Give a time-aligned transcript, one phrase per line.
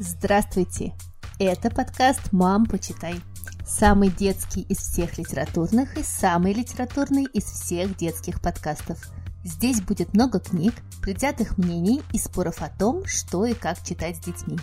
[0.00, 0.92] Здравствуйте!
[1.40, 3.16] Это подкаст «Мам, почитай».
[3.66, 8.98] Самый детский из всех литературных и самый литературный из всех детских подкастов.
[9.42, 10.72] Здесь будет много книг,
[11.02, 14.56] предвзятых мнений и споров о том, что и как читать с детьми.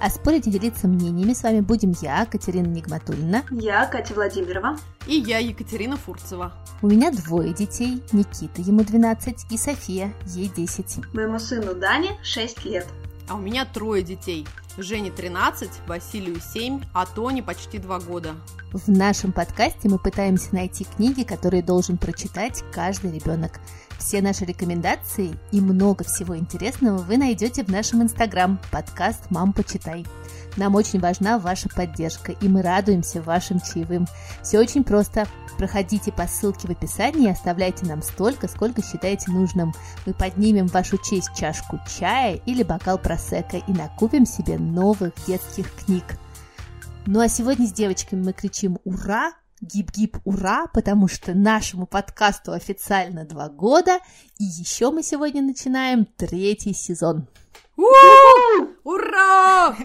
[0.00, 3.42] А спорить и делиться мнениями с вами будем я, Катерина Нигматульна.
[3.50, 4.78] Я, Катя Владимирова.
[5.08, 6.54] И я, Екатерина Фурцева.
[6.80, 11.12] У меня двое детей, Никита, ему 12, и София, ей 10.
[11.12, 12.86] Моему сыну Дане 6 лет.
[13.28, 14.46] А у меня трое детей.
[14.78, 18.34] Жене 13, Василию 7, а Тоне почти 2 года.
[18.72, 23.60] В нашем подкасте мы пытаемся найти книги, которые должен прочитать каждый ребенок.
[23.98, 30.04] Все наши рекомендации и много всего интересного вы найдете в нашем инстаграм подкаст «Мам, почитай».
[30.56, 34.06] Нам очень важна ваша поддержка, и мы радуемся вашим чаевым.
[34.42, 35.26] Все очень просто.
[35.58, 39.74] Проходите по ссылке в описании и оставляйте нам столько, сколько считаете нужным.
[40.04, 45.72] Мы поднимем в вашу честь чашку чая или бокал просека и накупим себе новых детских
[45.74, 46.04] книг.
[47.06, 53.24] Ну а сегодня с девочками мы кричим «Ура!» Гип-гип, ура, потому что нашему подкасту официально
[53.24, 54.00] два года,
[54.38, 57.26] и еще мы сегодня начинаем третий сезон.
[57.76, 58.66] Ура!
[58.84, 59.76] Ура!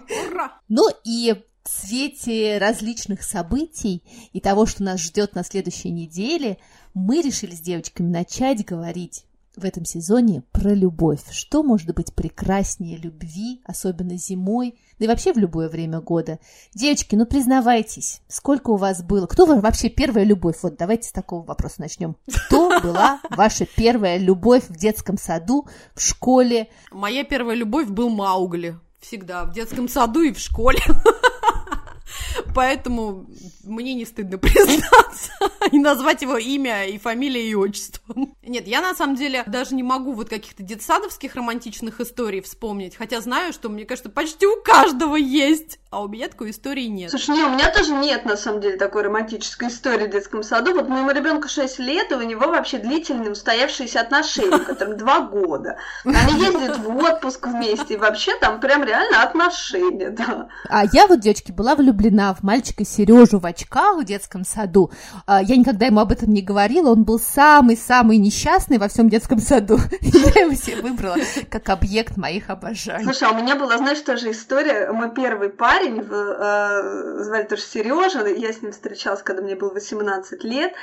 [0.70, 4.04] Ну и в свете различных событий
[4.34, 6.58] и того, что нас ждет на следующей неделе,
[6.94, 9.26] мы решили с девочками начать говорить
[9.56, 11.22] в этом сезоне про любовь.
[11.32, 16.40] Что может быть прекраснее любви, особенно зимой, да и вообще в любое время года?
[16.74, 19.28] Девочки, ну признавайтесь, сколько у вас было?
[19.28, 20.58] Кто вообще первая любовь?
[20.62, 22.16] Вот давайте с такого вопроса начнем.
[22.48, 26.70] Кто была ваша первая любовь в детском саду, в школе?
[26.92, 28.78] Моя первая любовь был Маугли.
[29.00, 30.80] Всегда, в детском саду и в школе.
[32.54, 33.28] Поэтому
[33.64, 35.32] мне не стыдно признаться
[35.72, 38.16] и назвать его имя и фамилия и отчество.
[38.44, 43.22] Нет, я на самом деле даже не могу вот каких-то детсадовских романтичных историй вспомнить, хотя
[43.22, 47.12] знаю, что, мне кажется, почти у каждого есть, а у меня такой истории нет.
[47.12, 50.74] Слушай, не, у меня тоже нет, на самом деле, такой романтической истории в детском саду.
[50.74, 55.78] Вот моему ребенку 6 лет, и у него вообще длительные устоявшиеся отношения, которым 2 года.
[56.06, 60.48] Они ездят в отпуск вместе, и вообще там прям реально отношения, да.
[60.70, 64.92] А я вот, девочки, была влюблена в мальчика Сережу в очках в детском саду.
[65.26, 69.40] А, я никогда ему об этом не говорила, он был самый-самый несчастный во всем детском
[69.40, 69.80] саду.
[70.02, 71.18] Я его себе выбрала
[71.50, 73.04] как объект моих обожаний.
[73.04, 74.92] Слушай, а у меня была, знаешь, тоже история.
[74.92, 80.44] Мой первый парень, э, звали тоже Сережа, я с ним встречалась, когда мне было 18
[80.44, 80.74] лет.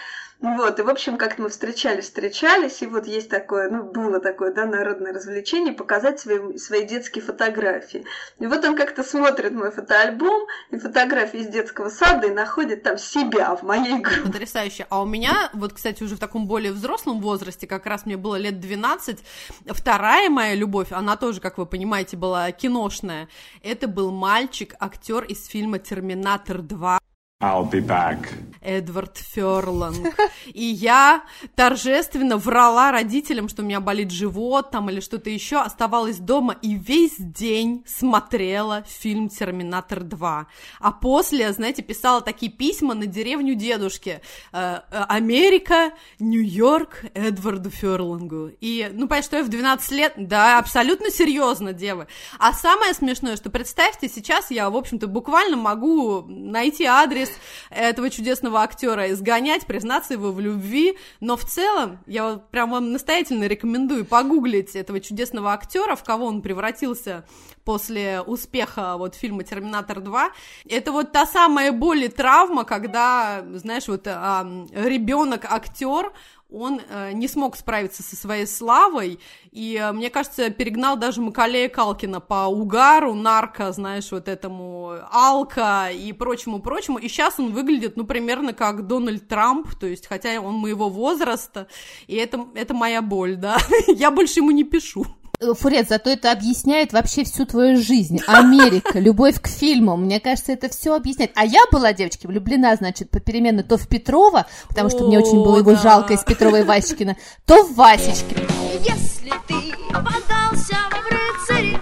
[0.40, 4.52] Вот, и, в общем, как-то мы встречались, встречались, и вот есть такое, ну, было такое,
[4.54, 8.04] да, народное развлечение, показать свои, свои детские фотографии.
[8.38, 12.98] И вот он как-то смотрит мой фотоальбом и фотографии из детского сада и находит там
[12.98, 14.30] себя в моей группе.
[14.30, 14.86] Потрясающе.
[14.90, 18.36] А у меня, вот, кстати, уже в таком более взрослом возрасте, как раз мне было
[18.36, 19.18] лет 12,
[19.66, 23.28] вторая моя любовь, она тоже, как вы понимаете, была киношная.
[23.64, 26.98] Это был мальчик, актер из фильма «Терминатор 2».
[27.40, 28.28] I'll be back.
[28.62, 30.16] Эдвард Ферланг.
[30.46, 31.24] И я
[31.54, 36.74] торжественно врала родителям, что у меня болит живот там или что-то еще, оставалась дома и
[36.74, 40.46] весь день смотрела фильм «Терминатор 2».
[40.80, 44.20] А после, знаете, писала такие письма на деревню дедушки.
[44.52, 48.50] Э, э, Америка, Нью-Йорк, Эдварду Ферлангу.
[48.60, 52.06] И, ну, понятно, что я в 12 лет, да, абсолютно серьезно, девы.
[52.38, 57.30] А самое смешное, что представьте, сейчас я, в общем-то, буквально могу найти адрес адрес
[57.70, 62.92] этого чудесного актера изгонять, признаться его в любви, но в целом я вот прям вам
[62.92, 67.24] настоятельно рекомендую погуглить этого чудесного актера, в кого он превратился
[67.64, 70.28] после успеха вот фильма «Терминатор 2».
[70.70, 76.12] Это вот та самая боль и травма, когда, знаешь, вот а, ребенок-актер,
[76.50, 79.20] он э, не смог справиться со своей славой,
[79.50, 85.90] и, э, мне кажется, перегнал даже Макалея Калкина по угару, нарко, знаешь, вот этому алка
[85.90, 90.54] и прочему-прочему, и сейчас он выглядит, ну, примерно как Дональд Трамп, то есть, хотя он
[90.54, 91.68] моего возраста,
[92.06, 95.04] и это, это моя боль, да, я больше ему не пишу.
[95.40, 98.18] Э, Фурет, зато это объясняет вообще всю твою жизнь.
[98.26, 100.04] Америка, любовь к фильмам.
[100.04, 101.30] Мне кажется, это все объясняет.
[101.36, 105.58] А я была, девочки, влюблена, значит, попеременно то в Петрова, потому что мне очень было
[105.58, 107.16] его жалко из Петрова и Васечкина,
[107.46, 108.46] то в Васечкина.
[108.84, 111.78] Если ты подался в рыцари,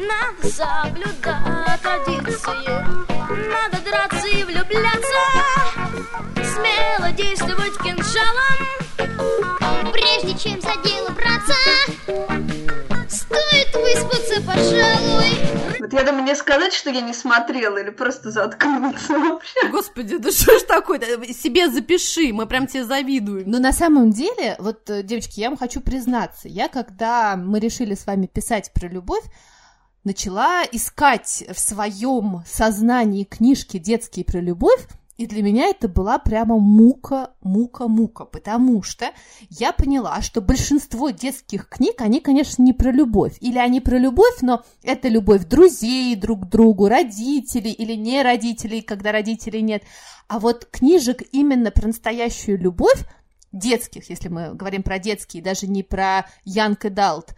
[0.00, 3.06] надо соблюдать традиции.
[3.48, 5.22] Надо драться и влюбляться,
[6.34, 8.62] смело действовать кинжалом,
[9.92, 12.55] прежде чем за дело браться.
[13.80, 15.56] Выспаться, пожалуй.
[15.78, 19.68] Вот я думаю, мне сказать, что я не смотрела, или просто заткнуться вообще.
[19.70, 21.00] Господи, да что ж такое
[21.32, 23.50] Себе запиши, мы прям тебе завидуем.
[23.50, 27.94] Но на самом деле, вот, э, девочки, я вам хочу признаться, я когда мы решили
[27.94, 29.24] с вами писать про любовь,
[30.04, 36.58] начала искать в своем сознании книжки детские про любовь, и для меня это была прямо
[36.58, 39.12] мука, мука, мука, потому что
[39.48, 43.36] я поняла, что большинство детских книг, они, конечно, не про любовь.
[43.40, 48.82] Или они про любовь, но это любовь друзей друг к другу, родителей или не родителей,
[48.82, 49.82] когда родителей нет.
[50.28, 53.06] А вот книжек именно про настоящую любовь,
[53.52, 57.30] детских, если мы говорим про детские, даже не про Young Adult,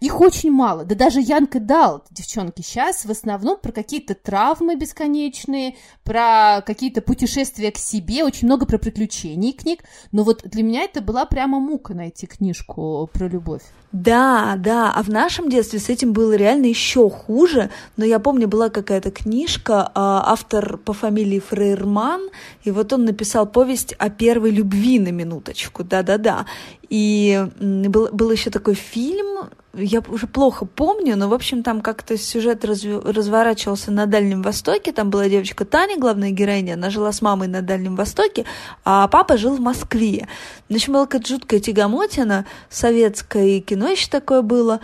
[0.00, 0.84] их очень мало.
[0.84, 7.72] Да даже Янка Далт, девчонки, сейчас в основном про какие-то травмы бесконечные, про какие-то путешествия
[7.72, 9.84] к себе, очень много про приключений книг.
[10.12, 13.62] Но вот для меня это была прямо мука найти книжку про любовь.
[13.92, 18.46] Да, да, а в нашем детстве с этим было реально еще хуже, но я помню,
[18.46, 22.28] была какая-то книжка, а, автор по фамилии Фрейрман,
[22.64, 26.44] и вот он написал повесть о первой любви на минуточку, да-да-да,
[26.90, 32.16] и был, был еще такой фильм, я уже плохо помню, но, в общем, там как-то
[32.16, 32.86] сюжет разв...
[33.04, 34.92] разворачивался на Дальнем Востоке.
[34.92, 38.44] Там была девочка Таня, главная героиня, она жила с мамой на Дальнем Востоке,
[38.84, 40.28] а папа жил в Москве.
[40.68, 44.80] В общем, была какая-то жуткая тягомотина, советское кино еще такое было.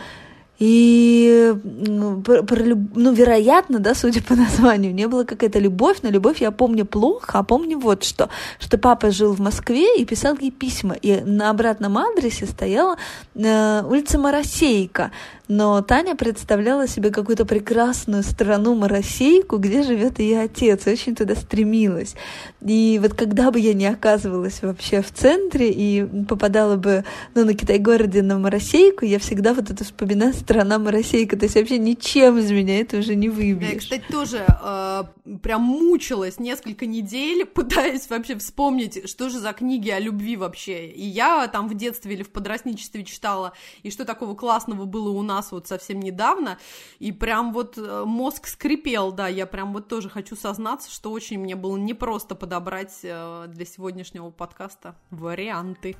[0.58, 2.22] И, ну,
[3.12, 7.42] вероятно, да, судя по названию, не было какая-то любовь, но любовь я помню плохо, а
[7.42, 8.28] помню вот что,
[8.60, 12.96] что папа жил в Москве и писал ей письма, и на обратном адресе стояла
[13.34, 15.10] э, улица Моросейка,
[15.52, 21.34] но Таня представляла себе какую-то прекрасную страну Моросейку, где живет ее отец, и очень туда
[21.34, 22.14] стремилась.
[22.62, 27.04] И вот когда бы я не оказывалась вообще в центре и попадала бы
[27.34, 31.76] ну, на Китай-городе на Моросейку, я всегда вот это вспоминаю страна Моросейка, то есть вообще
[31.76, 33.72] ничем из меня это уже не выбьешь.
[33.72, 35.04] Я, кстати, тоже э,
[35.42, 40.86] прям мучилась несколько недель, пытаясь вообще вспомнить, что же за книги о любви вообще.
[40.86, 43.52] И я там в детстве или в подростничестве читала,
[43.82, 46.58] и что такого классного было у нас вот совсем недавно,
[46.98, 51.38] и прям вот э, мозг скрипел, да, я прям вот тоже хочу сознаться, что очень
[51.38, 55.96] мне было непросто подобрать э, для сегодняшнего подкаста варианты.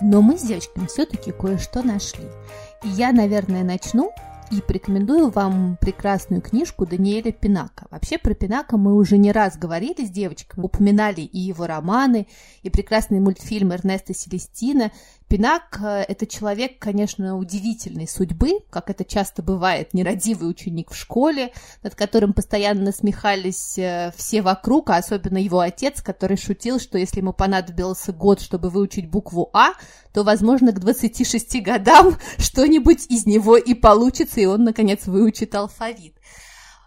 [0.00, 2.28] Но мы с девочками все-таки кое-что нашли.
[2.82, 4.12] И я, наверное, начну
[4.58, 7.86] и порекомендую вам прекрасную книжку Даниэля Пинака.
[7.90, 12.26] Вообще про Пинака мы уже не раз говорили с девочками, упоминали и его романы,
[12.62, 14.92] и прекрасный мультфильм Эрнеста Селестина.
[15.28, 21.52] Пинак э,– это человек, конечно, удивительной судьбы, как это часто бывает, нерадивый ученик в школе,
[21.82, 27.20] над которым постоянно насмехались э, все вокруг, а особенно его отец, который шутил, что если
[27.20, 29.72] ему понадобился год, чтобы выучить букву «А»,
[30.12, 36.14] то, возможно, к 26 годам что-нибудь из него и получится, и он, наконец, выучит алфавит.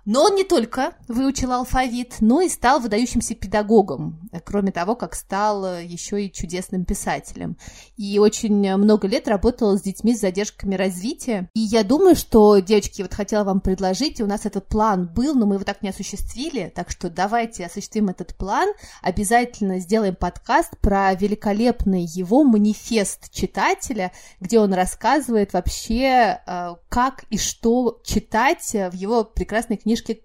[0.08, 5.80] Но он не только выучил алфавит, но и стал выдающимся педагогом, кроме того, как стал
[5.80, 7.58] еще и чудесным писателем.
[7.98, 11.50] И очень много лет работал с детьми с задержками развития.
[11.54, 15.46] И я думаю, что, девочки, вот хотела вам предложить, у нас этот план был, но
[15.46, 18.70] мы его так не осуществили, так что давайте осуществим этот план,
[19.02, 27.38] обязательно сделаем подкаст про великолепный его манифест читателя, где он рассказывает вообще, э, как и
[27.38, 30.24] что читать в его прекрасной книжке книжки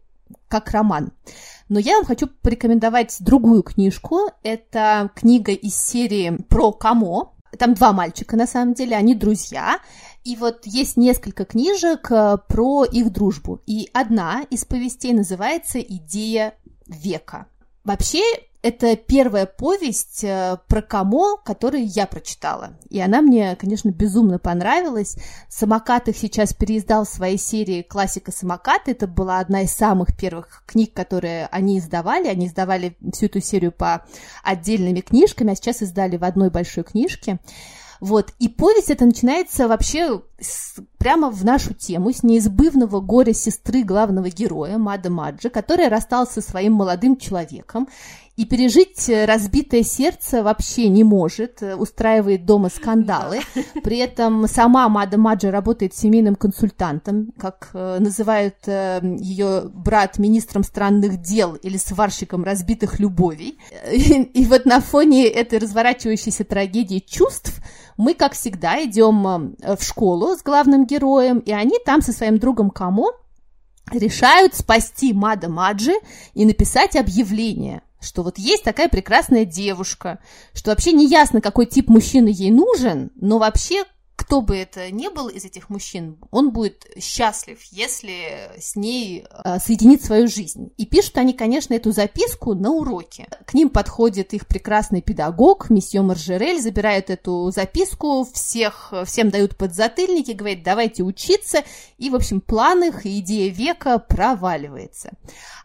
[0.48, 1.12] как роман.
[1.68, 4.30] Но я вам хочу порекомендовать другую книжку.
[4.42, 7.34] Это книга из серии про Камо.
[7.58, 9.78] Там два мальчика, на самом деле, они друзья.
[10.24, 13.60] И вот есть несколько книжек э, про их дружбу.
[13.66, 16.54] И одна из повестей называется «Идея
[16.86, 17.46] века».
[17.84, 18.22] Вообще,
[18.62, 22.74] это первая повесть э, про Камо, которую я прочитала.
[22.88, 25.16] И она мне, конечно, безумно понравилась.
[25.48, 28.92] Самокат их сейчас переиздал в своей серии «Классика самоката».
[28.92, 32.28] Это была одна из самых первых книг, которые они издавали.
[32.28, 34.06] Они издавали всю эту серию по
[34.44, 37.40] отдельными книжками, а сейчас издали в одной большой книжке.
[38.02, 43.84] Вот, и повесть это начинается вообще с, прямо в нашу тему, с неизбывного горя сестры
[43.84, 47.88] главного героя, Мада Маджи, которая рассталась со своим молодым человеком,
[48.34, 53.40] и пережить э, разбитое сердце вообще не может, э, устраивает дома скандалы.
[53.84, 61.20] При этом сама Мада Маджи работает семейным консультантом, как э, называют ее брат министром странных
[61.20, 63.58] дел или сварщиком разбитых любовей.
[63.92, 67.60] И, и вот на фоне этой разворачивающейся трагедии чувств
[67.98, 72.70] мы, как всегда, идем в школу с главным героем, и они там со своим другом
[72.70, 73.08] Камо
[73.90, 75.94] решают спасти Мада Маджи
[76.34, 80.18] и написать объявление– что вот есть такая прекрасная девушка,
[80.52, 83.84] что вообще не ясно, какой тип мужчины ей нужен, но вообще
[84.22, 89.58] кто бы это ни был из этих мужчин, он будет счастлив, если с ней э,
[89.58, 90.72] соединит свою жизнь.
[90.76, 93.26] И пишут они, конечно, эту записку на уроке.
[93.44, 100.30] К ним подходит их прекрасный педагог, месье Маржерель, забирает эту записку, всех, всем дают подзатыльники,
[100.30, 101.64] говорит, давайте учиться,
[101.98, 105.10] и, в общем, план их и идея века проваливается.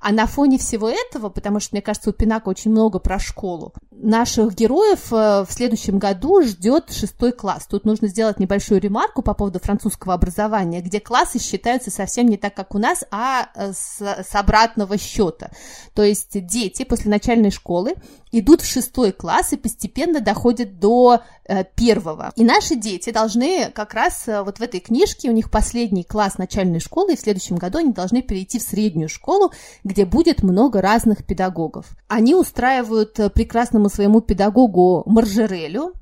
[0.01, 3.73] А на фоне всего этого, потому что, мне кажется, у Пинака очень много про школу,
[3.91, 7.67] наших героев э, в следующем году ждет шестой класс.
[7.67, 12.53] Тут нужно сделать небольшую ремарку по поводу французского образования, где классы считаются совсем не так,
[12.53, 15.51] как у нас, а э, с, с обратного счета.
[15.93, 17.95] То есть дети после начальной школы
[18.31, 22.31] идут в шестой класс и постепенно доходят до э, первого.
[22.37, 26.37] И наши дети должны как раз э, вот в этой книжке, у них последний класс
[26.37, 29.51] начальной школы, и в следующем году они должны перейти в среднюю школу,
[29.83, 31.85] где будет много разных педагогов.
[32.07, 35.93] Они устраивают э, прекрасному своему педагогу Маржерелю,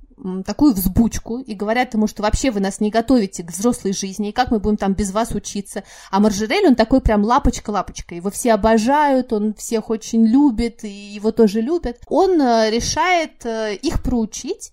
[0.45, 4.31] такую взбучку и говорят ему, что вообще вы нас не готовите к взрослой жизни, и
[4.31, 5.84] как мы будем там без вас учиться.
[6.12, 11.31] А Маржерель, он такой прям лапочка-лапочка, его все обожают, он всех очень любит, и его
[11.31, 12.00] тоже любят.
[12.07, 14.72] Он э, решает э, их проучить,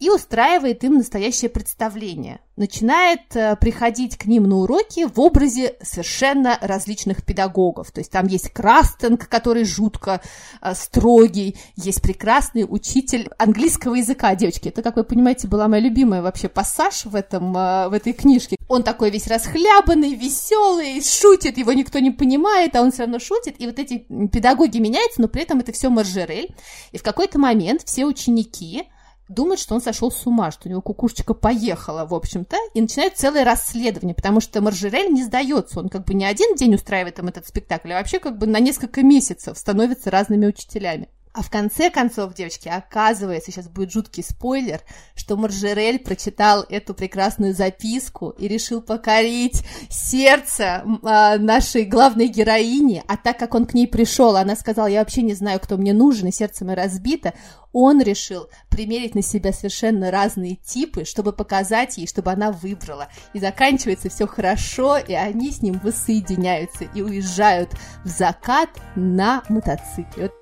[0.00, 2.40] и устраивает им настоящее представление.
[2.56, 7.90] Начинает э, приходить к ним на уроки в образе совершенно различных педагогов.
[7.90, 10.22] То есть там есть Крастенг, который жутко
[10.62, 14.70] э, строгий, есть прекрасный учитель английского языка, девочки.
[14.70, 18.56] Это, как вы понимаете, была моя любимая вообще пассаж в, этом, э, в этой книжке.
[18.68, 23.56] Он такой весь расхлябанный, веселый, шутит, его никто не понимает, а он все равно шутит.
[23.58, 26.54] И вот эти педагоги меняются, но при этом это все Маржерель.
[26.92, 28.88] И в какой-то момент все ученики
[29.30, 33.16] думает, что он сошел с ума, что у него кукушечка поехала, в общем-то, и начинает
[33.16, 37.28] целое расследование, потому что Маржерель не сдается, он как бы не один день устраивает им
[37.28, 41.08] этот спектакль, а вообще как бы на несколько месяцев становится разными учителями.
[41.32, 44.80] А в конце концов, девочки, оказывается, сейчас будет жуткий спойлер,
[45.14, 53.16] что Маржерель прочитал эту прекрасную записку и решил покорить сердце э, нашей главной героини, а
[53.16, 56.26] так как он к ней пришел, она сказала, я вообще не знаю, кто мне нужен,
[56.26, 57.32] и сердце мое разбито,
[57.72, 63.06] он решил примерить на себя совершенно разные типы, чтобы показать ей, чтобы она выбрала.
[63.34, 67.70] И заканчивается все хорошо, и они с ним воссоединяются и уезжают
[68.04, 70.32] в закат на мотоцикле.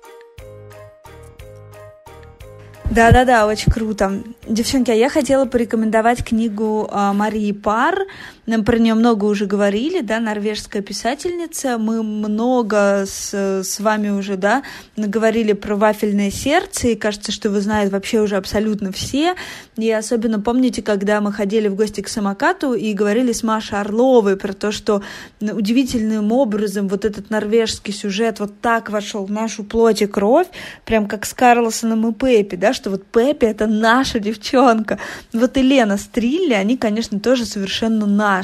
[2.91, 4.23] Да-да-да, очень круто.
[4.47, 8.05] Девчонки, а я хотела порекомендовать книгу э, Марии Пар.
[8.49, 11.77] Нам про нее много уже говорили, да, норвежская писательница.
[11.77, 14.63] Мы много с, с вами уже, да,
[14.97, 19.35] говорили про вафельное сердце, и кажется, что вы знаете вообще уже абсолютно все.
[19.77, 24.35] И особенно помните, когда мы ходили в гости к самокату и говорили с Машей Орловой
[24.35, 25.03] про то, что
[25.39, 30.47] удивительным образом вот этот норвежский сюжет вот так вошел в нашу плоть и кровь,
[30.85, 34.97] прям как с Карлосоном и Пеппи, да, что вот Пеппи это наша девчонка.
[35.33, 38.38] Вот и Лена Стрилли, они, конечно, тоже совершенно наши.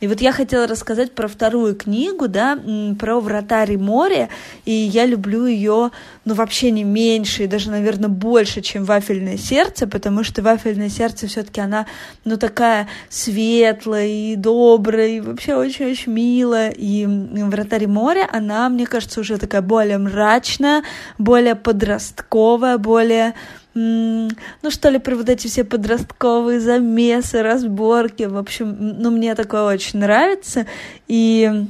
[0.00, 2.58] И вот я хотела рассказать про вторую книгу, да,
[2.98, 4.28] про вратарь море,
[4.64, 5.90] и я люблю ее,
[6.24, 11.26] ну, вообще не меньше, и даже, наверное, больше, чем вафельное сердце, потому что вафельное сердце
[11.26, 11.86] все-таки она,
[12.24, 19.20] ну, такая светлая и добрая, и вообще очень-очень милая, и вратарь моря, она, мне кажется,
[19.20, 20.82] уже такая более мрачная,
[21.18, 23.34] более подростковая, более
[23.74, 29.64] ну что ли, про вот эти все подростковые замесы, разборки, в общем, ну мне такое
[29.64, 30.66] очень нравится,
[31.08, 31.66] и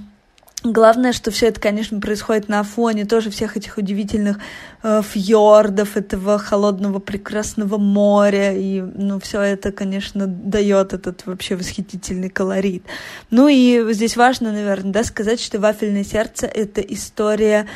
[0.64, 4.38] Главное, что все это, конечно, происходит на фоне тоже всех этих удивительных
[4.82, 12.82] фьордов, этого холодного прекрасного моря, и, ну, все это, конечно, дает этот вообще восхитительный колорит.
[13.30, 17.66] Ну и здесь важно, наверное, да, сказать, что «Вафельное сердце»— это история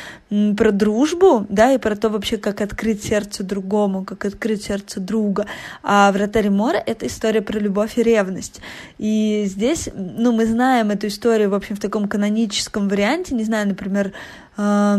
[0.57, 5.45] про дружбу, да, и про то вообще, как открыть сердце другому, как открыть сердце друга.
[5.83, 8.59] А «Вратарь моря»— это история про любовь и ревность.
[8.97, 13.69] И здесь, ну, мы знаем эту историю, в общем, в таком каноническом варианте, не знаю,
[13.69, 14.11] например,
[14.57, 14.97] э,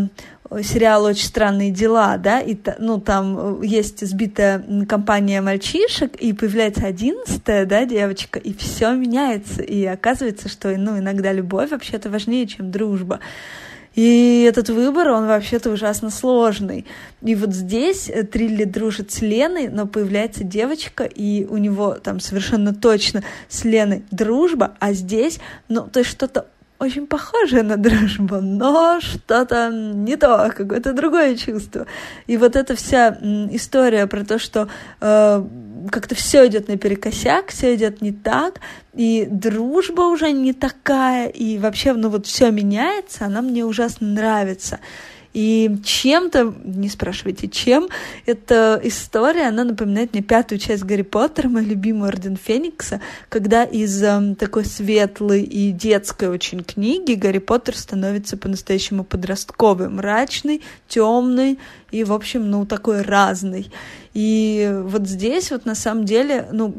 [0.63, 7.67] сериал «Очень странные дела», да, и ну, там есть сбитая компания мальчишек, и появляется одиннадцатая,
[7.67, 13.21] да, девочка, и все меняется, и оказывается, что, ну, иногда любовь вообще-то важнее, чем дружба.
[13.95, 16.87] И этот выбор, он вообще-то ужасно сложный.
[17.21, 22.21] И вот здесь э, Трилли дружит с Леной, но появляется девочка, и у него там
[22.21, 26.47] совершенно точно с Леной дружба, а здесь, ну, то есть что-то
[26.79, 31.87] очень похожее на дружбу, но что-то не то, какое-то другое чувство.
[32.27, 33.19] И вот эта вся
[33.51, 34.69] история про то, что
[35.01, 35.45] э,
[35.91, 38.61] как-то все идет наперекосяк, все идет не так,
[38.95, 44.79] и дружба уже не такая, и вообще, ну вот все меняется, она мне ужасно нравится.
[45.35, 47.89] И чем-то, не спрашивайте, чем,
[48.27, 54.03] эта история, она напоминает мне пятую часть Гарри Поттера, мою любимую Орден Феникса, когда из
[54.03, 61.59] э, такой светлой и детской очень книги Гарри Поттер становится по-настоящему подростковый, мрачный, темный
[61.91, 63.71] и, в общем, ну, такой разный.
[64.19, 66.75] И вот здесь вот на самом деле, ну,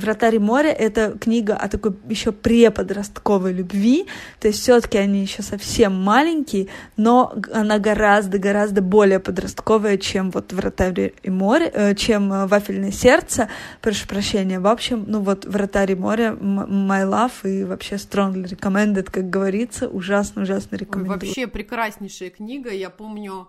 [0.00, 4.06] «Вратарь моря»— это книга о такой еще преподростковой любви,
[4.40, 6.66] то есть все таки они еще совсем маленькие,
[6.96, 13.48] но она гораздо-гораздо более подростковая, чем вот «Вратарь и море», э, чем «Вафельное сердце»,
[13.80, 14.58] прошу прощения.
[14.58, 19.86] В общем, ну вот «Вратарь и море», «My Love» и вообще strongly recommended, как говорится,
[19.86, 21.16] ужасно-ужасно рекомендую.
[21.16, 23.46] Ой, вообще прекраснейшая книга, я помню,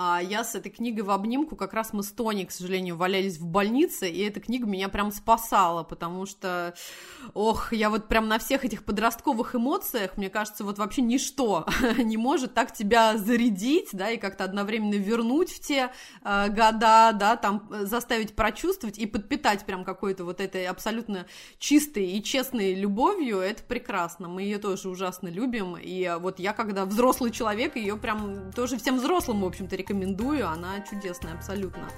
[0.00, 3.36] а я с этой книгой в обнимку, как раз мы с Тони, к сожалению, валялись
[3.36, 6.72] в больнице, и эта книга меня прям спасала, потому что,
[7.34, 11.66] ох, я вот прям на всех этих подростковых эмоциях, мне кажется, вот вообще ничто
[11.98, 15.90] не может так тебя зарядить, да, и как-то одновременно вернуть в те
[16.22, 21.26] э, года, да, там э, заставить прочувствовать и подпитать прям какой-то вот этой абсолютно
[21.58, 26.84] чистой и честной любовью, это прекрасно, мы ее тоже ужасно любим, и вот я, когда
[26.84, 29.87] взрослый человек, ее прям тоже всем взрослым, в общем-то, рекомендую,
[30.48, 31.88] она чудесная абсолютно.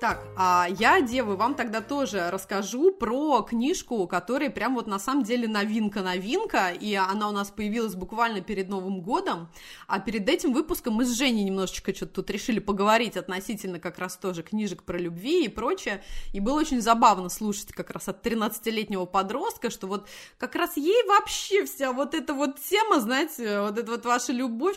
[0.00, 5.24] Так, а я, девы, вам тогда тоже расскажу про книжку, которая прям вот на самом
[5.24, 9.48] деле новинка-новинка, и она у нас появилась буквально перед Новым годом,
[9.88, 14.16] а перед этим выпуском мы с Женей немножечко что-то тут решили поговорить относительно как раз
[14.16, 19.04] тоже книжек про любви и прочее, и было очень забавно слушать как раз от 13-летнего
[19.04, 20.06] подростка, что вот
[20.38, 24.76] как раз ей вообще вся вот эта вот тема, знаете, вот эта вот ваша любовь,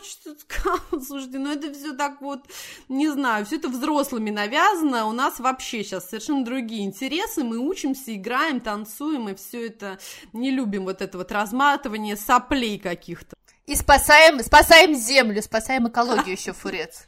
[1.06, 2.40] слушайте, ну это все так вот,
[2.88, 8.14] не знаю, все это взрослыми навязано, у нас вообще сейчас совершенно другие интересы, мы учимся,
[8.14, 9.98] играем, танцуем, и все это
[10.32, 13.36] не любим вот это вот разматывание соплей каких-то.
[13.66, 17.06] И спасаем, спасаем землю, спасаем экологию еще, Фурец.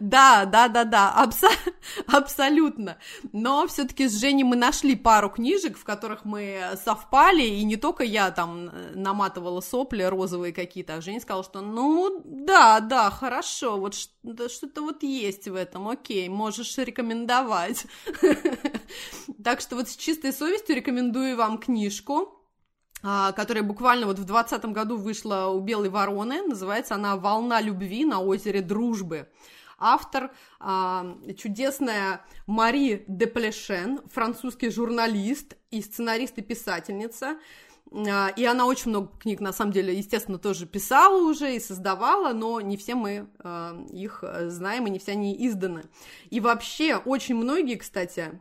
[0.00, 1.72] Да, да, да, да, абсо-
[2.06, 2.98] абсолютно.
[3.32, 8.04] Но все-таки с Женей мы нашли пару книжек, в которых мы совпали, и не только
[8.04, 13.94] я там наматывала сопли розовые какие-то, а Женя сказал, что ну да, да, хорошо, вот
[13.94, 17.86] что-то вот есть в этом, окей, можешь рекомендовать.
[19.42, 22.44] Так что вот с чистой совестью рекомендую вам книжку.
[23.06, 26.42] А, которая буквально вот в 2020 году вышла у Белой Вороны.
[26.42, 29.28] Называется она «Волна любви на озере Дружбы».
[29.86, 37.36] Автор а, чудесная Мари Деплешен, французский журналист и сценарист и писательница.
[37.92, 42.32] А, и она очень много книг, на самом деле, естественно, тоже писала уже и создавала,
[42.32, 45.82] но не все мы а, их знаем, и не все они изданы.
[46.30, 48.40] И вообще, очень многие, кстати,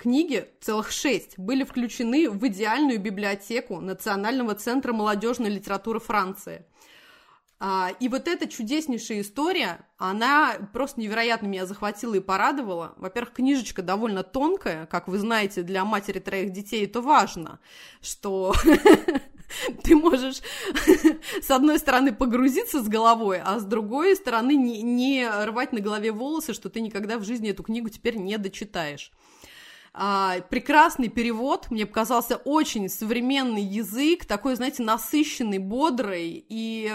[0.00, 6.64] книги, целых шесть, были включены в идеальную библиотеку Национального центра молодежной литературы Франции–
[8.00, 12.92] и вот эта чудеснейшая история, она просто невероятно меня захватила и порадовала.
[12.98, 17.58] Во-первых, книжечка довольно тонкая, как вы знаете, для матери троих детей это важно,
[18.02, 18.54] что
[19.84, 20.42] ты можешь
[21.42, 26.12] с одной стороны погрузиться с головой, а с другой стороны не, не рвать на голове
[26.12, 29.12] волосы, что ты никогда в жизни эту книгу теперь не дочитаешь.
[29.98, 36.94] А, прекрасный перевод, мне показался очень современный язык, такой, знаете, насыщенный, бодрый и,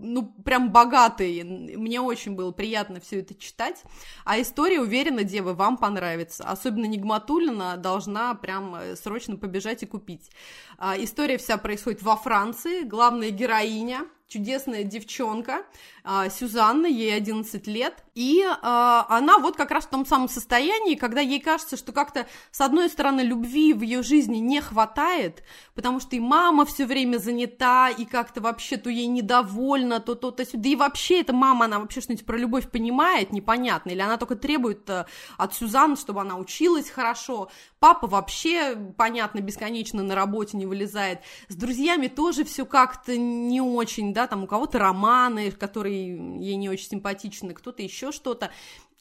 [0.00, 1.42] ну, прям богатый.
[1.42, 3.82] Мне очень было приятно все это читать.
[4.24, 6.44] А история, уверена, девы, вам понравится.
[6.44, 10.30] Особенно Нигматулина должна прям э, срочно побежать и купить.
[10.78, 12.82] А, история вся происходит во Франции.
[12.82, 15.64] Главная героиня чудесная девчонка,
[16.04, 20.94] а, Сюзанна, ей 11 лет, и а, она вот как раз в том самом состоянии,
[20.94, 26.00] когда ей кажется, что как-то, с одной стороны, любви в ее жизни не хватает, потому
[26.00, 30.46] что и мама все время занята, и как-то вообще то ей недовольна, то то, то
[30.46, 34.16] сюда, да и вообще эта мама, она вообще что-нибудь про любовь понимает, непонятно, или она
[34.16, 35.04] только требует э,
[35.36, 37.50] от Сюзанны, чтобы она училась хорошо,
[37.80, 44.14] папа вообще, понятно, бесконечно на работе не вылезает, с друзьями тоже все как-то не очень,
[44.14, 48.50] да, там у кого-то романы, которые ей не очень симпатичны, кто-то еще что-то.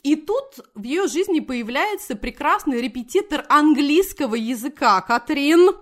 [0.03, 5.75] И тут в ее жизни появляется прекрасный репетитор английского языка, Катрин,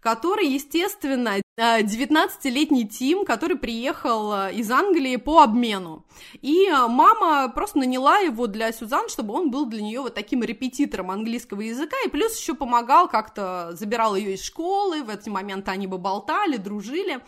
[0.00, 6.04] который, естественно, 19-летний Тим, который приехал э, из Англии по обмену.
[6.40, 10.42] И э, мама просто наняла его для Сюзан, чтобы он был для нее вот таким
[10.42, 15.70] репетитором английского языка, и плюс еще помогал как-то, забирал ее из школы, в эти моменты
[15.70, 17.20] они бы болтали, дружили.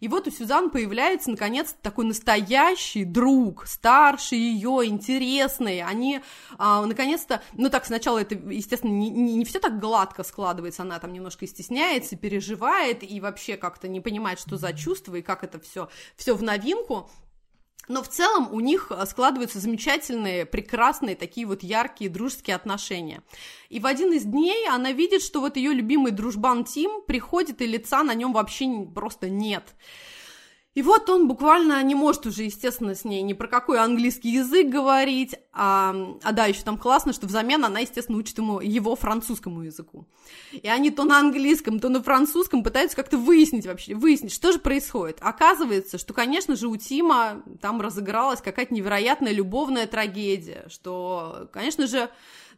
[0.00, 5.82] И вот у Сюзан появляется, наконец, такой настоящий друг, старше ее, интересный.
[5.82, 6.20] Они,
[6.56, 10.98] а, наконец-то, ну так, сначала это, естественно, не, не, не все так гладко складывается, она
[10.98, 15.58] там немножко стесняется, переживает и вообще как-то не понимает, что за чувство и как это
[15.58, 17.10] все, все в новинку.
[17.88, 23.22] Но в целом у них э, складываются замечательные, прекрасные, такие вот яркие дружеские отношения.
[23.70, 27.66] И в один из дней она видит, что вот ее любимый дружбан Тим приходит, и
[27.66, 29.74] лица на нем вообще просто нет.
[30.78, 34.68] И вот он буквально не может уже, естественно, с ней ни про какой английский язык
[34.68, 39.62] говорить, а, а да, еще там классно, что взамен она, естественно, учит ему его французскому
[39.62, 40.06] языку.
[40.52, 44.60] И они то на английском, то на французском пытаются как-то выяснить вообще, выяснить, что же
[44.60, 45.18] происходит.
[45.20, 52.08] Оказывается, что, конечно же, у Тима там разыгралась какая-то невероятная любовная трагедия, что, конечно же,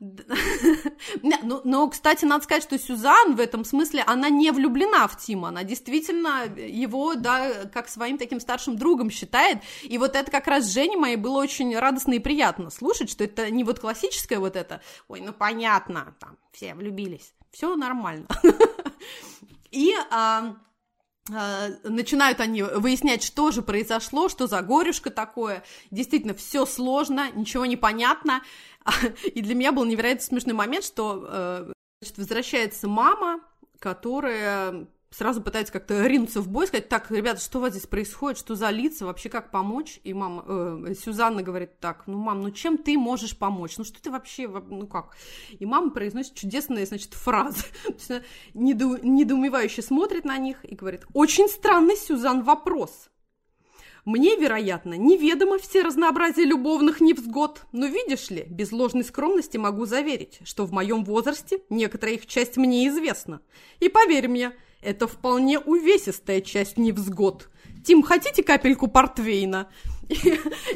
[1.22, 5.48] ну, но, кстати, надо сказать, что Сюзан в этом смысле, она не влюблена в Тима,
[5.48, 10.72] она действительно его, да, как своим таким старшим другом считает, и вот это как раз
[10.72, 14.80] Жене моей было очень радостно и приятно слушать, что это не вот классическое вот это,
[15.08, 18.26] ой, ну понятно, там, все влюбились, все нормально.
[19.70, 20.56] И а,
[21.32, 25.62] а, начинают они выяснять, что же произошло, что за горюшка такое.
[25.90, 28.42] Действительно, все сложно, ничего не понятно.
[29.34, 33.40] И для меня был невероятно смешной момент, что э, значит, возвращается мама,
[33.78, 38.38] которая сразу пытается как-то ринуться в бой, сказать, так, ребята, что у вас здесь происходит,
[38.38, 40.00] что за лица, вообще как помочь?
[40.04, 43.76] И мама, э, Сюзанна говорит, так, ну, мам, ну чем ты можешь помочь?
[43.76, 45.16] Ну что ты вообще, ну как?
[45.58, 47.64] И мама произносит чудесные, значит, фразы.
[48.54, 53.10] Недо, недоумевающе смотрит на них и говорит, очень странный, Сюзан, вопрос.
[54.04, 60.40] Мне, вероятно, неведомо все разнообразие любовных невзгод, но видишь ли, без ложной скромности могу заверить,
[60.44, 63.40] что в моем возрасте некоторая их часть мне известна.
[63.78, 67.50] И поверь мне, это вполне увесистая часть невзгод.
[67.84, 69.70] Тим, хотите капельку портвейна?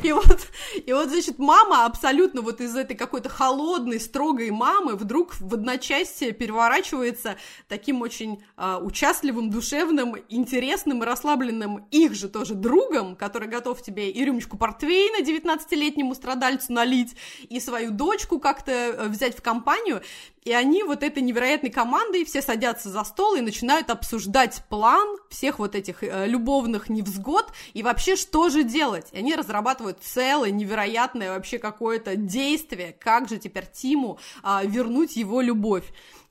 [0.03, 5.35] И, вот, и вот, значит, мама абсолютно вот из этой какой-то холодной, строгой мамы вдруг
[5.40, 7.37] в одночасье переворачивается
[7.68, 14.11] таким очень а, участливым, душевным, интересным и расслабленным их же тоже другом, который готов тебе
[14.11, 17.16] и рюмочку портвейна 19-летнему страдальцу налить,
[17.49, 20.03] и свою дочку как-то э, взять в компанию.
[20.44, 25.59] И они вот этой невероятной командой все садятся за стол и начинают обсуждать план всех
[25.59, 29.07] вот этих э, любовных невзгод и вообще что же делать.
[29.12, 35.40] И они разрабатывают целое невероятное вообще какое-то действие, как же теперь Тиму э, вернуть его
[35.40, 35.84] любовь.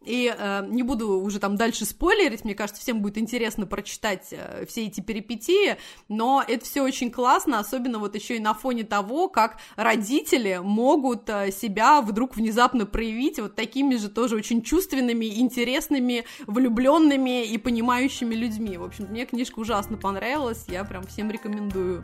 [0.05, 4.65] И э, не буду уже там дальше спойлерить, мне кажется, всем будет интересно прочитать э,
[4.67, 5.77] все эти перипетии,
[6.09, 11.29] но это все очень классно, особенно вот еще и на фоне того, как родители могут
[11.29, 18.35] э, себя вдруг внезапно проявить вот такими же тоже очень чувственными, интересными, влюбленными и понимающими
[18.35, 18.77] людьми.
[18.77, 22.03] В общем, мне книжка ужасно понравилась, я прям всем рекомендую.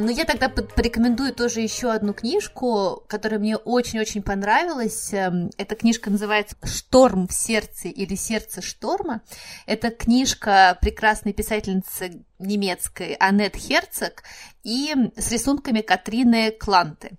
[0.00, 5.10] Но я тогда порекомендую тоже еще одну книжку, которая мне очень-очень понравилась.
[5.14, 9.22] Эм, эта книжка называется «Шторм в сердце» или «Сердце шторма».
[9.64, 14.22] Это книжка прекрасной писательницы немецкой Аннет Херцог
[14.64, 17.16] и с рисунками Катрины Кланты.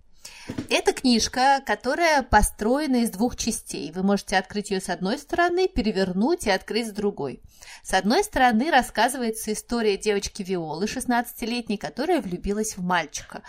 [0.69, 3.91] Это книжка, которая построена из двух частей.
[3.91, 7.41] Вы можете открыть ее с одной стороны, перевернуть и открыть с другой.
[7.83, 13.43] С одной стороны рассказывается история девочки Виолы, 16-летней, которая влюбилась в мальчика.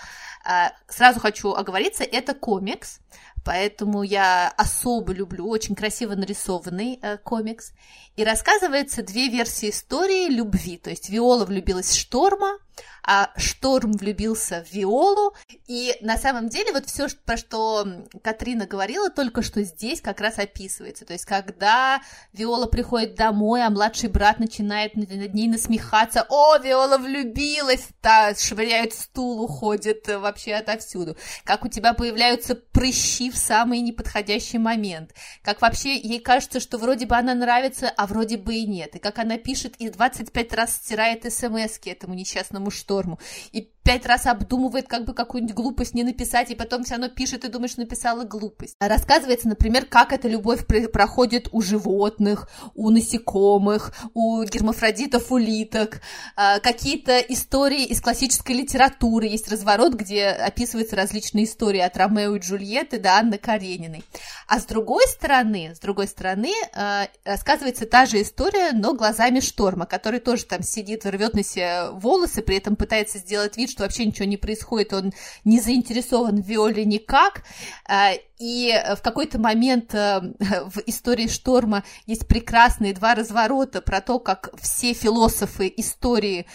[0.45, 2.99] А, сразу хочу оговориться, это комикс,
[3.45, 7.73] поэтому я особо люблю очень красиво нарисованный э, комикс.
[8.17, 10.77] И рассказывается две версии истории любви.
[10.77, 12.59] То есть Виола влюбилась в Шторма,
[13.05, 15.35] а Шторм влюбился в Виолу.
[15.67, 17.87] И на самом деле вот все, про что
[18.23, 21.05] Катрина говорила, только что здесь как раз описывается.
[21.05, 22.01] То есть когда
[22.33, 28.95] Виола приходит домой, а младший брат начинает над ней насмехаться, «О, Виола влюбилась!» та швыряет
[28.95, 31.17] стул, уходит вообще отовсюду.
[31.45, 35.15] Как у тебя появляются прыщи в самый неподходящий момент.
[35.43, 38.97] Как вообще ей кажется, что вроде бы она нравится, а вроде бы и нет.
[38.97, 43.19] И как она пишет и 25 раз стирает смс этому несчастному шторму.
[43.53, 47.45] И пять раз обдумывает, как бы какую-нибудь глупость не написать, и потом все равно пишет
[47.45, 48.77] и думаешь, написала глупость.
[48.81, 56.01] Рассказывается, например, как эта любовь проходит у животных, у насекомых, у гермафродитов, улиток,
[56.37, 62.39] а, какие-то истории из классической литературы, есть разворот, где описываются различные истории от Ромео и
[62.39, 64.05] Джульетты до Анны Карениной.
[64.47, 69.87] А с другой стороны, с другой стороны, а, рассказывается та же история, но глазами шторма,
[69.87, 74.07] который тоже там сидит, рвет на себе волосы, при этом пытается сделать вид, что вообще
[74.07, 75.13] ничего не происходит, он
[75.45, 77.43] не заинтересован в Виоле никак,
[77.89, 80.21] э, и в какой-то момент э,
[80.67, 86.47] в истории Шторма есть прекрасные два разворота про то, как все философы истории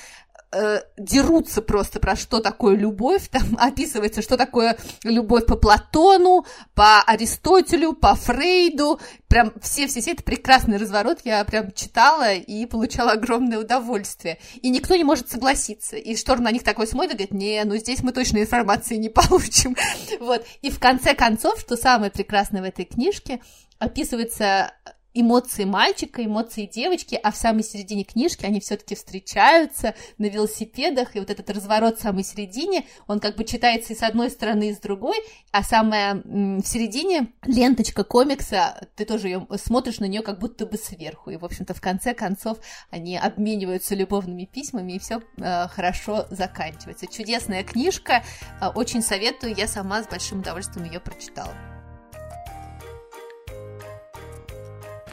[0.58, 7.02] э, дерутся просто про что такое любовь, там описывается, что такое любовь по Платону, по
[7.02, 14.40] Аристотелю, по Фрейду, прям все-все-все, это прекрасный разворот, я прям читала и получала огромное удовольствие,
[14.62, 18.04] и никто не может согласиться, и Шторм на них такой смотрит говорит, не, ну здесь
[18.04, 19.76] мы точно информации не получим,
[20.20, 23.42] вот, и в конце концов, что самое прекрасное в этой книжке,
[23.80, 24.74] описывается
[25.20, 31.20] эмоции мальчика, эмоции девочки, а в самой середине книжки они все-таки встречаются на велосипедах, и
[31.20, 34.74] вот этот разворот в самой середине, он как бы читается и с одной стороны, и
[34.74, 35.18] с другой,
[35.52, 40.78] а самая в середине ленточка комикса, ты тоже ее смотришь на нее как будто бы
[40.78, 42.58] сверху, и, в общем-то, в конце концов
[42.90, 47.08] они обмениваются любовными письмами, и все э, хорошо заканчивается.
[47.08, 48.24] Чудесная книжка,
[48.62, 51.77] э, очень советую, я сама с большим удовольствием ее прочитала.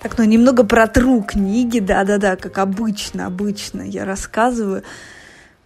[0.04, 4.82] Так, ну немного протру книги, да-да-да, как обычно, обычно я рассказываю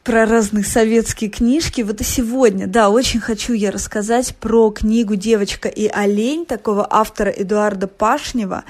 [0.05, 1.81] про разные советские книжки.
[1.81, 7.31] Вот и сегодня, да, очень хочу я рассказать про книгу «Девочка и олень» такого автора
[7.31, 8.62] Эдуарда Пашнева.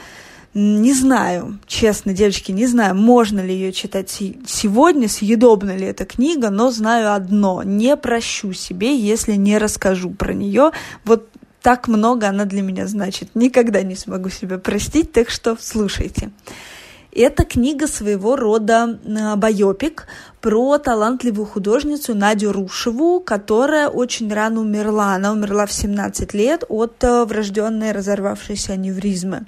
[0.54, 6.48] Не знаю, честно, девочки, не знаю, можно ли ее читать сегодня, съедобна ли эта книга,
[6.48, 10.70] но знаю одно, не прощу себе, если не расскажу про нее.
[11.04, 11.28] Вот
[11.62, 13.30] так много она для меня значит.
[13.34, 16.30] Никогда не смогу себя простить, так что слушайте.
[17.12, 20.06] Это книга своего рода э, байопик
[20.40, 25.14] про талантливую художницу Надю Рушеву, которая очень рано умерла.
[25.14, 29.46] Она умерла в 17 лет от э, врожденной разорвавшейся аневризмы.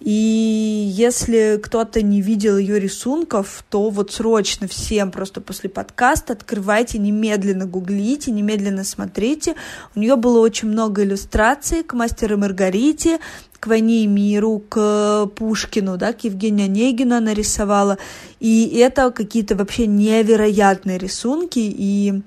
[0.00, 6.98] И если кто-то не видел ее рисунков, то вот срочно всем просто после подкаста открывайте,
[6.98, 9.56] немедленно гуглите, немедленно смотрите.
[9.94, 13.18] У нее было очень много иллюстраций к мастеру Маргарите,
[13.58, 17.98] к «Войне и миру», к Пушкину, да, к Евгению Онегину она рисовала.
[18.40, 22.22] И это какие-то вообще невероятные рисунки, и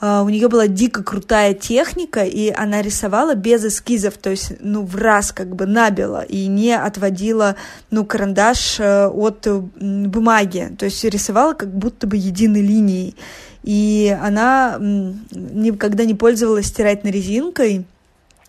[0.00, 4.96] у нее была дико крутая техника, и она рисовала без эскизов, то есть, ну, в
[4.96, 7.56] раз как бы набила, и не отводила,
[7.90, 9.46] ну, карандаш э, от
[9.80, 13.14] бумаги, то есть рисовала как будто бы единой линией.
[13.62, 17.86] И она никогда не пользовалась стирательной резинкой,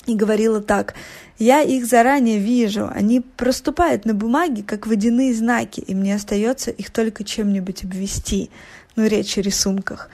[0.05, 0.93] и говорила так,
[1.39, 6.91] я их заранее вижу, они проступают на бумаге, как водяные знаки, и мне остается их
[6.91, 8.49] только чем-нибудь обвести,
[8.95, 10.09] ну, речь о рисунках.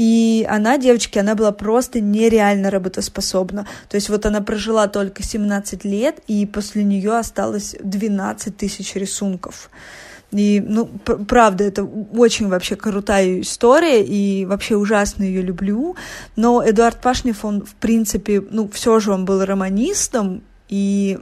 [0.00, 3.66] И она, девочки, она была просто нереально работоспособна.
[3.90, 9.68] То есть вот она прожила только 17 лет, и после нее осталось 12 тысяч рисунков.
[10.32, 15.96] И, ну, правда, это очень вообще крутая история, и вообще ужасно ее люблю.
[16.34, 21.18] Но Эдуард Пашнев, он, в принципе, ну, все же он был романистом, и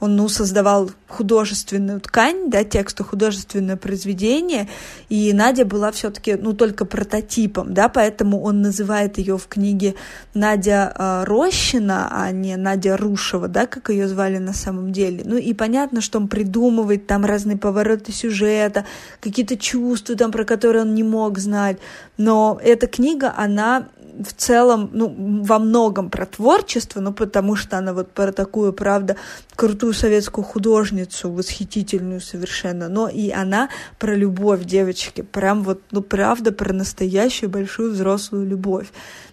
[0.00, 4.68] он, ну, создавал художественную ткань, да, тексту художественное произведение,
[5.08, 9.94] и Надя была все-таки, ну, только прототипом, да, поэтому он называет ее в книге
[10.34, 15.22] Надя э, Рощина, а не Надя Рушева, да, как ее звали на самом деле.
[15.24, 18.84] Ну, и понятно, что он придумывает там разные повороты сюжета,
[19.20, 21.78] какие-то чувства там, про которые он не мог знать,
[22.16, 23.88] но эта книга, она
[24.22, 29.16] в целом, ну, во многом про творчество, ну, потому что она вот про такую, правда,
[29.56, 36.52] крутую советскую художницу, восхитительную совершенно, но и она про любовь, девочки, прям вот, ну, правда,
[36.52, 38.88] про настоящую большую взрослую любовь.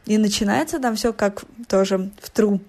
[0.05, 2.59] И начинается там все как тоже в тру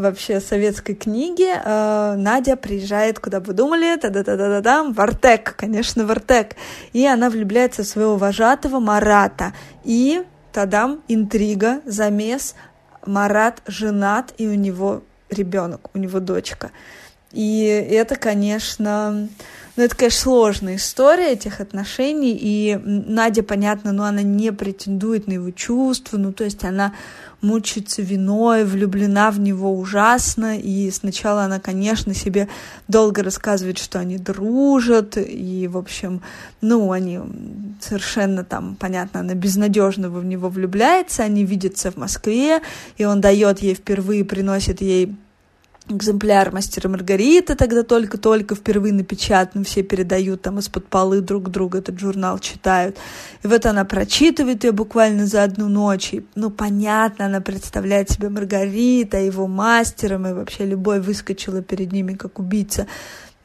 [0.00, 1.46] вообще советской книги.
[1.46, 6.56] Э, Надя приезжает, куда бы думали, та-да-да-да-да, в Артек, конечно, в Артек.
[6.92, 9.52] И она влюбляется в своего вожатого Марата.
[9.84, 12.54] И Тадам, интрига, замес,
[13.06, 16.70] Марат женат, и у него ребенок, у него дочка.
[17.32, 19.28] И это, конечно,
[19.80, 25.26] ну, это, конечно, сложная история этих отношений, и Надя, понятно, но ну, она не претендует
[25.26, 26.92] на его чувства, ну, то есть она
[27.40, 32.46] мучается виной, влюблена в него ужасно, и сначала она, конечно, себе
[32.88, 36.20] долго рассказывает, что они дружат, и, в общем,
[36.60, 37.18] ну, они
[37.80, 42.60] совершенно там, понятно, она безнадежно в него влюбляется, они видятся в Москве,
[42.98, 45.16] и он дает ей впервые, приносит ей
[45.90, 51.98] экземпляр мастера Маргарита тогда только-только впервые напечатан, все передают там из-под полы друг друга этот
[51.98, 52.96] журнал читают.
[53.42, 56.14] И вот она прочитывает ее буквально за одну ночь.
[56.14, 62.14] И, ну, понятно, она представляет себе Маргарита, его мастером, и вообще любой выскочила перед ними
[62.14, 62.86] как убийца.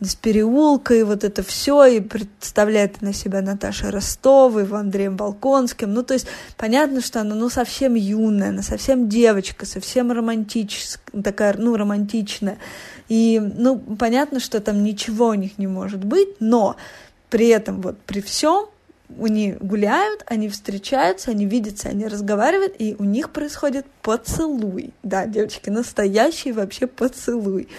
[0.01, 5.93] Из переулка, и вот это все, и представляет на себя Наташа Ростова, и Андреем Балконским.
[5.93, 6.27] Ну, то есть
[6.57, 12.57] понятно, что она, ну, совсем юная, она совсем девочка, совсем романтическая, такая, ну, романтичная.
[13.07, 16.75] И, ну, понятно, что там ничего у них не может быть, но
[17.29, 18.65] при этом вот при всем
[19.21, 24.93] они гуляют, они встречаются, они видятся, они разговаривают, и у них происходит поцелуй.
[25.03, 27.69] Да, девочки, настоящий вообще поцелуй.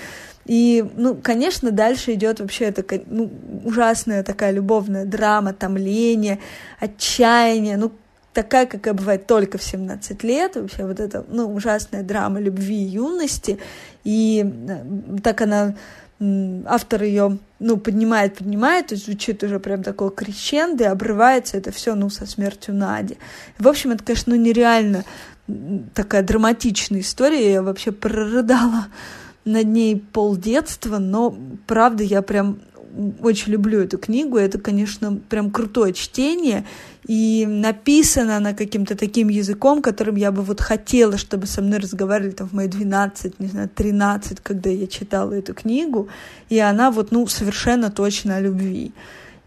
[0.46, 3.30] И, ну, конечно, дальше идет вообще такая, ну,
[3.64, 6.38] ужасная такая любовная драма, томление,
[6.78, 7.92] отчаяние, ну,
[8.32, 12.88] такая, какая бывает только в 17 лет, вообще вот эта, ну, ужасная драма любви и
[12.90, 13.59] юности,
[14.04, 15.74] и э, так она
[16.18, 21.72] автор ее, ну, поднимает, поднимает, то есть звучит уже прям такое крещендо, и обрывается это
[21.72, 23.18] все, ну, со смертью Нади.
[23.59, 25.04] В общем, это, конечно, ну, нереально
[25.94, 28.87] такая драматичная история, я вообще прорыдала
[29.46, 31.35] над ней полдетства, но,
[31.66, 32.59] правда, я прям
[33.20, 36.64] очень люблю эту книгу, это, конечно, прям крутое чтение,
[37.06, 42.32] и написана она каким-то таким языком, которым я бы вот хотела, чтобы со мной разговаривали
[42.32, 46.09] там в мои 12, не знаю, 13, когда я читала эту книгу,
[46.48, 48.92] и она вот, ну, совершенно точно о любви.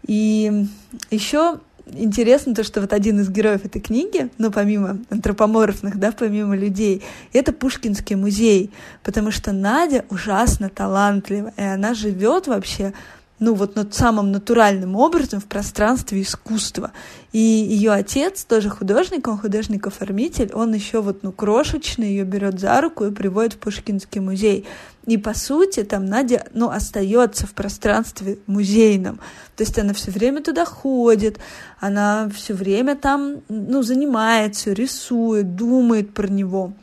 [0.06, 0.66] И
[1.10, 1.60] еще
[1.94, 7.02] интересно то, что вот один из героев этой книги, ну, помимо антропоморфных, да, помимо людей,
[7.32, 8.70] это Пушкинский музей,
[9.02, 12.92] потому что Надя ужасно талантлива, и она живет вообще
[13.40, 16.92] ну вот над самым натуральным образом в пространстве искусства.
[17.32, 22.80] И ее отец тоже художник, он художник-оформитель, он еще вот ну крошечный ее берет за
[22.80, 24.66] руку и приводит в Пушкинский музей.
[25.06, 29.16] И по сути там Надя ну остается в пространстве музейном,
[29.56, 31.38] то есть она все время туда ходит,
[31.80, 36.74] она все время там ну занимается, рисует, думает про него.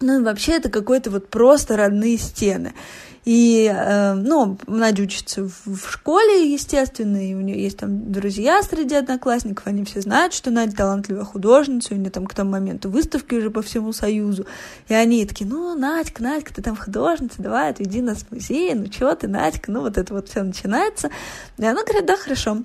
[0.00, 2.72] Ну вообще это какой-то вот просто родные стены.
[3.24, 8.94] И, э, ну, Надя учится в, школе, естественно, и у нее есть там друзья среди
[8.94, 13.34] одноклассников, они все знают, что Надя талантливая художница, у нее там к тому моменту выставки
[13.34, 14.46] уже по всему Союзу,
[14.88, 18.86] и они такие, ну, Надька, Надька, ты там художница, давай, отведи нас в музей, ну,
[18.86, 21.10] чего ты, Надька, ну, вот это вот все начинается.
[21.58, 22.62] И она говорит, да, хорошо.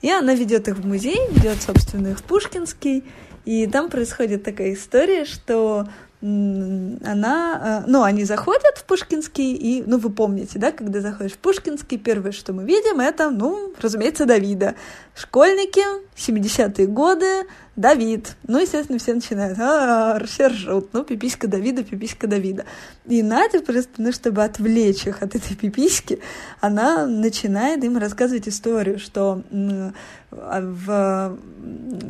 [0.00, 3.04] И она ведет их в музей, ведет, собственно, их в Пушкинский,
[3.44, 5.86] и там происходит такая история, что
[6.22, 11.38] она, э, ну, они заходят в Пушкинский, и, ну, вы помните, да, когда заходишь в
[11.38, 14.74] Пушкинский, первое, что мы видим, это, ну, разумеется, Давида.
[15.14, 15.82] Школьники,
[16.16, 18.36] 70-е годы, Давид.
[18.46, 22.64] Ну, естественно, все начинают, а, все ржут, ну, пиписька Давида, пиписька Давида.
[23.06, 26.20] И Надя просто, ну, чтобы отвлечь их от этой пиписьки,
[26.60, 31.38] она начинает им рассказывать историю, что а, в,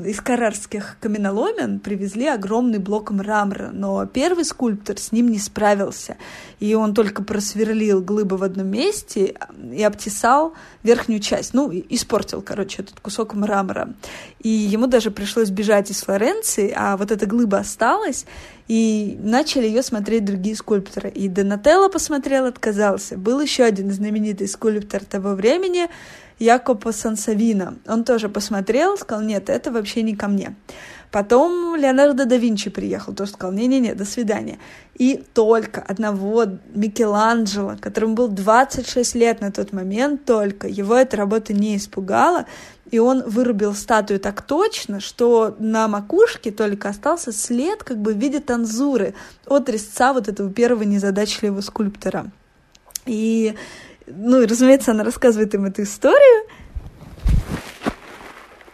[0.06, 6.16] из карарских каменоломен привезли огромный блок мрамора, но первый скульптор с ним не справился,
[6.58, 9.36] и он только просверлил глыбы в одном месте
[9.72, 13.94] и обтесал верхнюю часть, ну, испортил, короче, этот кусок мрамора.
[14.40, 18.26] И ему даже пришлось бежать из Флоренции, а вот эта глыба осталась,
[18.68, 21.10] и начали ее смотреть другие скульпторы.
[21.10, 23.16] И Донателло посмотрел, отказался.
[23.16, 25.88] Был еще один знаменитый скульптор того времени,
[26.38, 27.78] Якопо Сансавино.
[27.86, 30.54] Он тоже посмотрел, сказал, нет, это вообще не ко мне.
[31.10, 34.58] Потом Леонардо да Винчи приехал, тоже сказал, не-не-не, до свидания.
[34.94, 41.52] И только одного Микеланджело, которому был 26 лет на тот момент только, его эта работа
[41.52, 42.46] не испугала,
[42.92, 48.18] и он вырубил статую так точно, что на макушке только остался след как бы в
[48.18, 49.14] виде танзуры
[49.46, 52.30] от резца вот этого первого незадачливого скульптора.
[53.06, 53.54] И,
[54.06, 56.44] ну, разумеется, она рассказывает им эту историю,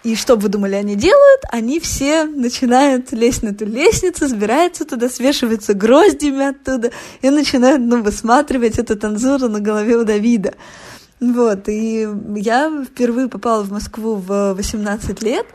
[0.07, 1.43] и что вы думали, они делают?
[1.51, 6.93] Они все начинают лезть на эту лестницу, сбираются туда, свешиваются гроздями оттуда
[7.23, 10.55] и начинают, ну, высматривать эту танзуру на голове у Давида.
[11.19, 15.47] Вот, и я впервые попала в Москву в 18 лет,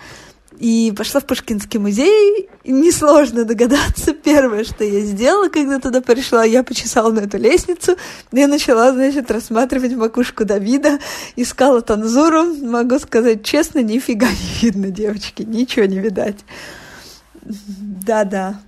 [0.60, 6.64] и пошла в Пушкинский музей, несложно догадаться, первое, что я сделала, когда туда пришла, я
[6.64, 7.96] почесала на эту лестницу,
[8.32, 11.00] я начала, значит, рассматривать макушку Давида,
[11.36, 16.38] искала танзуру, могу сказать честно, нифига не видно, девочки, ничего не видать.
[17.44, 18.62] Да-да,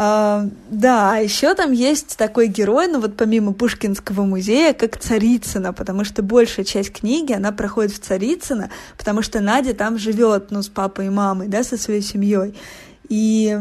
[0.00, 6.04] да, а еще там есть такой герой, ну вот помимо Пушкинского музея, как Царицына, потому
[6.04, 10.68] что большая часть книги, она проходит в Царицыно, потому что Надя там живет, ну, с
[10.68, 12.54] папой и мамой, да, со своей семьей.
[13.10, 13.58] и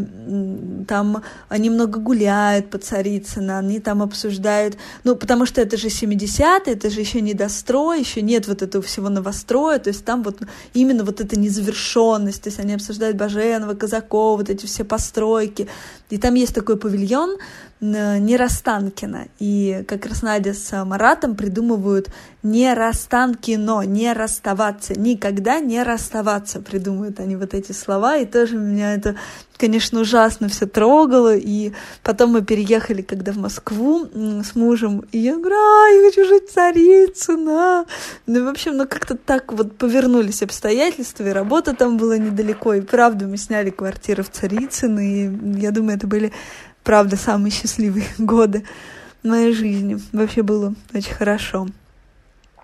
[0.87, 6.73] там они много гуляют по Царицыно, они там обсуждают, ну, потому что это же 70-е,
[6.73, 10.41] это же еще не дострой, еще нет вот этого всего новостроя, то есть там вот
[10.75, 15.67] именно вот эта незавершенность, то есть они обсуждают Баженова, Казакова, вот эти все постройки,
[16.09, 17.37] и там есть такой павильон,
[17.81, 19.27] не Растанкина.
[19.39, 22.09] И как раз Надя с Маратом придумывают
[22.43, 28.95] не Растанкино, не расставаться, никогда не расставаться, придумывают они вот эти слова, и тоже меня
[28.95, 29.15] это,
[29.59, 35.35] конечно, ужасно все трогало, и потом мы переехали, когда в Москву с мужем, и я
[35.35, 37.85] говорю, а, я хочу жить в Царицыно.
[38.25, 42.81] Ну, в общем, ну, как-то так вот повернулись обстоятельства, и работа там была недалеко, и
[42.81, 46.31] правда, мы сняли квартиру в Царицыно, и я думаю, это были
[46.83, 48.63] правда, самые счастливые годы
[49.23, 49.99] моей жизни.
[50.11, 51.67] Вообще было очень хорошо.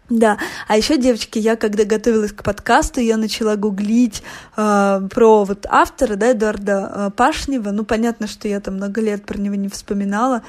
[0.10, 0.38] Да,
[0.68, 4.22] а еще, девочки, я когда готовилась к подкасту, я начала гуглить
[4.56, 7.72] э, про вот автора, да, Эдуарда э, Пашнева.
[7.72, 10.44] Ну, понятно, что я там много лет про него не вспоминала.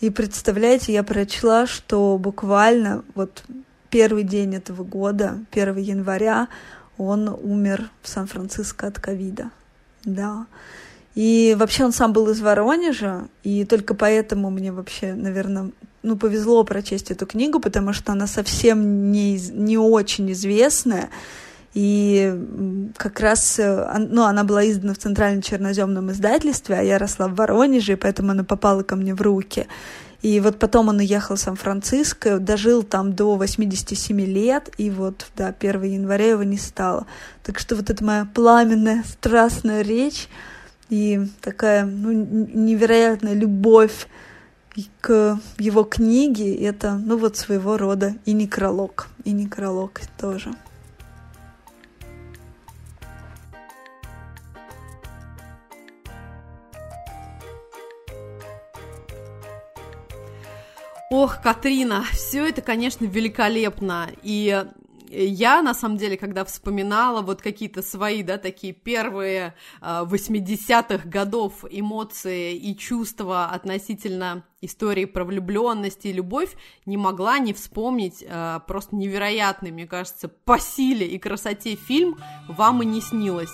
[0.00, 3.44] И представляете, я прочла, что буквально вот
[3.90, 6.48] первый день этого года, 1 января,
[6.96, 9.50] он умер в Сан-Франциско от ковида.
[10.04, 10.46] Да.
[11.14, 15.70] И вообще он сам был из Воронежа, и только поэтому мне вообще, наверное,
[16.02, 21.10] ну, повезло прочесть эту книгу, потому что она совсем не, не очень известная.
[21.74, 22.34] И
[22.96, 27.34] как раз, э, ну, она была издана в Центральном черноземном издательстве, а я росла в
[27.34, 29.66] Воронеже, и поэтому она попала ко мне в руки.
[30.22, 35.54] И вот потом он уехал в Сан-Франциско, дожил там до 87 лет, и вот, да,
[35.58, 37.06] 1 января его не стало.
[37.42, 40.28] Так что вот эта моя пламенная, страстная речь,
[40.92, 44.08] и такая ну, невероятная любовь
[45.00, 50.52] к его книге, это, ну, вот своего рода и некролог, и некролог тоже.
[61.10, 64.10] Ох, Катрина, все это, конечно, великолепно.
[64.22, 64.62] И
[65.12, 71.64] я, на самом деле, когда вспоминала вот какие-то свои, да, такие первые 80-х а, годов
[71.70, 76.54] эмоции и чувства относительно истории про влюбленность и любовь,
[76.86, 82.16] не могла не вспомнить э, просто невероятный, мне кажется, по силе и красоте фильм
[82.48, 83.52] «Вам и не снилось»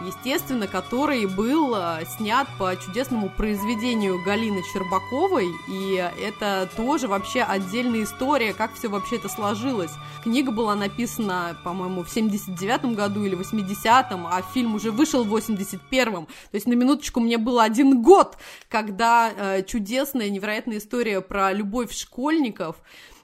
[0.00, 8.04] естественно, который был э, снят по чудесному произведению Галины Щербаковой, и это тоже вообще отдельная
[8.04, 9.92] история, как все вообще это сложилось.
[10.22, 16.26] Книга была написана, по-моему, в 79-м году или 80-м, а фильм уже вышел в 81-м,
[16.26, 18.36] то есть на минуточку мне было один год,
[18.68, 22.76] когда э, чудесная, невероятная история про любовь школьников,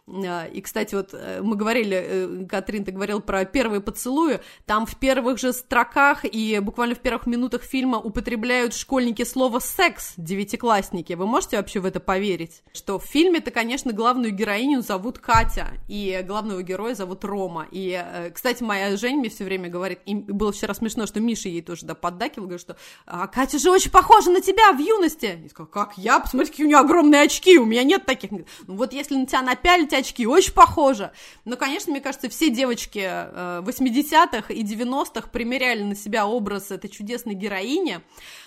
[0.09, 4.97] и, кстати, вот э, мы говорили, э, Катрин, ты говорил про первые поцелуи, там в
[4.99, 11.13] первых же строках и буквально в первых минутах фильма употребляют школьники слово «секс», девятиклассники.
[11.13, 12.65] Вы можете вообще в это поверить?
[12.73, 17.69] Что в фильме-то, конечно, главную героиню зовут Катя, и главного героя зовут Рома.
[17.71, 21.49] И, э, кстати, моя Жень мне все время говорит, и было вчера смешно, что Миша
[21.49, 22.77] ей тоже да, поддакивал, говорит, что
[23.07, 25.39] а, Катя же очень похожа на тебя в юности.
[25.45, 26.19] Я сказала, как я?
[26.19, 28.33] Посмотрите, какие у нее огромные очки, у меня нет таких.
[28.33, 31.13] Ну вот если на тебя напялить эти очки, очень похоже.
[31.45, 36.89] Но, конечно, мне кажется, все девочки 80-х э, и 90-х примеряли на себя образ этой
[36.89, 38.01] чудесной героини.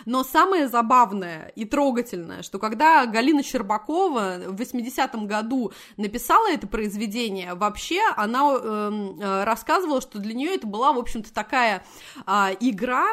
[0.06, 7.54] Но самое забавное и трогательное, что когда Галина Щербакова в 80-м году написала это произведение,
[7.54, 11.84] вообще она эм, э, рассказывала, что для нее это была, в общем-то, такая
[12.26, 13.06] э, игра,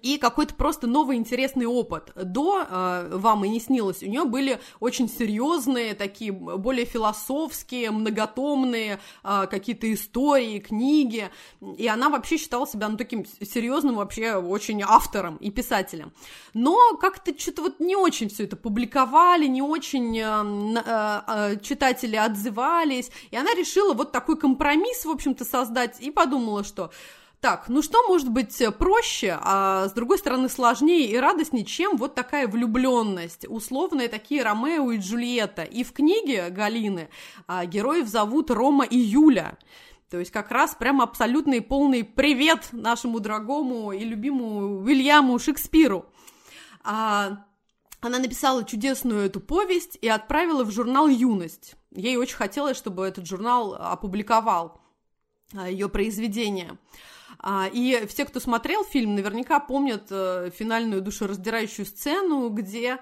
[0.00, 2.10] и какой-то просто новый интересный опыт.
[2.14, 8.98] До э, вам и не снилось, у нее были очень серьезные, такие более философские, многотомные
[9.22, 11.28] э, какие-то истории, книги,
[11.76, 16.12] и она вообще считала себя ну, таким серьезным вообще очень автором и писателем.
[16.54, 23.10] Но как-то что-то вот не очень все это публиковали, не очень э, э, читатели отзывались,
[23.30, 26.90] и она решила вот такой компромисс, в общем-то, создать, и подумала, что
[27.44, 31.98] так, ну что может быть э, проще, а с другой стороны сложнее и радостнее, чем
[31.98, 35.62] вот такая влюбленность, условные такие Ромео и Джульетта.
[35.62, 37.10] И в книге Галины
[37.46, 39.58] а, героев зовут Рома и Юля.
[40.08, 46.06] То есть как раз прям абсолютный полный привет нашему дорогому и любимому Уильяму Шекспиру.
[46.82, 47.44] А,
[48.00, 51.74] она написала чудесную эту повесть и отправила в журнал «Юность».
[51.90, 54.80] Ей очень хотелось, чтобы этот журнал опубликовал
[55.54, 56.78] а, ее произведение.
[57.46, 63.00] А, и все, кто смотрел фильм, наверняка помнят э, финальную душераздирающую сцену, где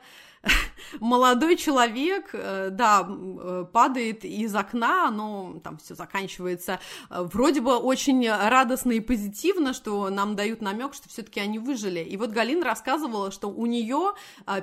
[1.01, 6.81] молодой человек, э, да, э, падает из окна, но там все заканчивается
[7.11, 12.01] э, вроде бы очень радостно и позитивно, что нам дают намек, что все-таки они выжили.
[12.01, 14.13] И вот Галина рассказывала, что у нее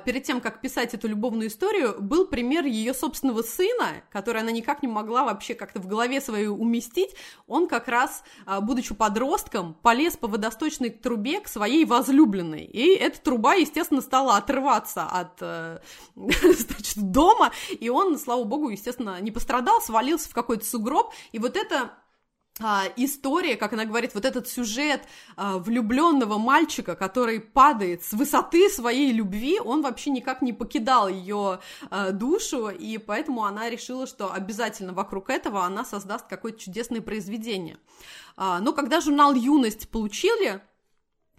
[0.04, 4.82] перед тем, как писать эту любовную историю, был пример ее собственного сына, который она никак
[4.82, 7.14] не могла вообще как-то в голове своей уместить.
[7.46, 8.22] Он как раз,
[8.62, 12.64] будучи подростком, полез по водосточной трубе к своей возлюбленной.
[12.64, 15.40] И эта труба, естественно, стала отрываться от
[16.14, 21.56] значит, дома, и он, слава богу, естественно, не пострадал, свалился в какой-то сугроб, и вот
[21.56, 21.92] это
[22.62, 25.02] а, история, как она говорит, вот этот сюжет
[25.36, 31.60] а, влюбленного мальчика, который падает с высоты своей любви, он вообще никак не покидал ее
[31.90, 37.78] а, душу, и поэтому она решила, что обязательно вокруг этого она создаст какое-то чудесное произведение.
[38.36, 40.60] А, но когда журнал «Юность» получили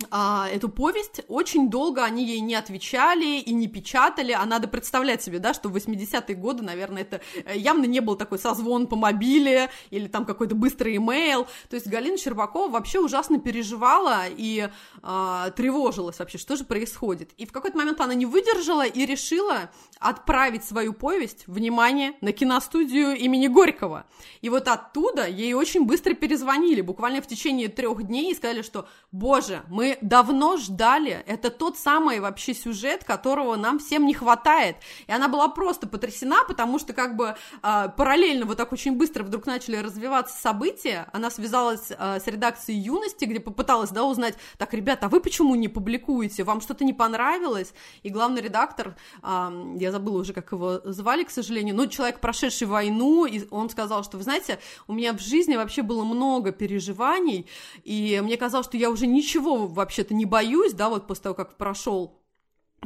[0.09, 5.21] а, эту повесть, очень долго они ей не отвечали и не печатали, а надо представлять
[5.21, 8.95] себе, да, что в 80-е годы, наверное, это э, явно не был такой созвон по
[8.95, 14.69] мобиле или там какой-то быстрый имейл, то есть Галина Щербакова вообще ужасно переживала и
[15.03, 17.31] а, тревожилась вообще, что же происходит.
[17.37, 23.15] И в какой-то момент она не выдержала и решила отправить свою повесть, внимание, на киностудию
[23.15, 24.05] имени Горького.
[24.41, 28.87] И вот оттуда ей очень быстро перезвонили, буквально в течение трех дней, и сказали, что,
[29.11, 31.23] боже, мы давно ждали.
[31.25, 34.77] Это тот самый вообще сюжет, которого нам всем не хватает.
[35.07, 39.23] И она была просто потрясена, потому что как бы э, параллельно вот так очень быстро
[39.23, 41.07] вдруг начали развиваться события.
[41.13, 45.55] Она связалась э, с редакцией юности, где попыталась, да, узнать, так, ребята, а вы почему
[45.55, 46.43] не публикуете?
[46.43, 47.73] Вам что-то не понравилось?
[48.03, 52.67] И главный редактор, э, я забыла уже, как его звали, к сожалению, но человек, прошедший
[52.67, 57.47] войну, и он сказал, что, вы знаете, у меня в жизни вообще было много переживаний,
[57.83, 61.57] и мне казалось, что я уже ничего вообще-то не боюсь, да, вот после того, как
[61.57, 62.21] прошел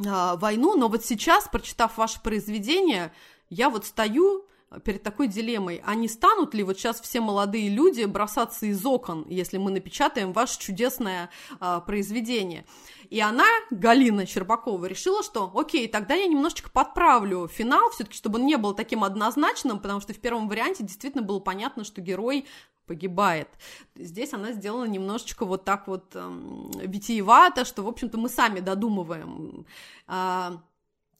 [0.04, 3.12] а, войну, но вот сейчас, прочитав ваше произведение,
[3.48, 4.46] я вот стою
[4.84, 9.24] перед такой дилеммой, а не станут ли вот сейчас все молодые люди бросаться из окон,
[9.28, 11.30] если мы напечатаем ваше чудесное
[11.60, 12.66] а, произведение?
[13.08, 18.46] И она, Галина Щербакова, решила, что окей, тогда я немножечко подправлю финал, все-таки, чтобы он
[18.46, 22.46] не был таким однозначным, потому что в первом варианте действительно было понятно, что герой
[22.86, 23.48] погибает.
[23.94, 29.66] Здесь она сделала немножечко вот так вот эм, витиевато, что, в общем-то, мы сами додумываем.
[30.08, 30.56] Э,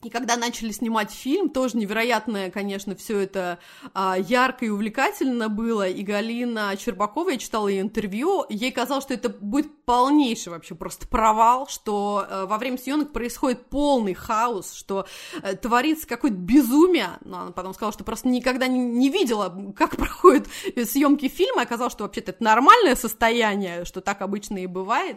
[0.07, 3.59] и когда начали снимать фильм, тоже невероятное, конечно, все это
[3.93, 5.89] а, ярко и увлекательно было.
[5.89, 11.09] И Галина Чербакова, я читала ее интервью, ей казалось, что это будет полнейший вообще просто
[11.09, 15.07] провал, что а, во время съемок происходит полный хаос, что
[15.43, 17.19] а, творится какое-то безумие.
[17.23, 20.47] Но она потом сказала, что просто никогда не, не видела, как проходят
[20.85, 21.63] съемки фильма.
[21.63, 25.17] Оказалось, что вообще-то это нормальное состояние, что так обычно и бывает.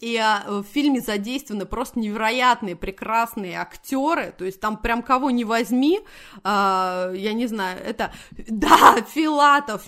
[0.00, 5.30] И а, в фильме задействованы просто невероятные, прекрасные актеры актеры, то есть там прям кого
[5.30, 6.00] не возьми,
[6.42, 8.12] а, я не знаю, это,
[8.48, 9.82] да, Филатов,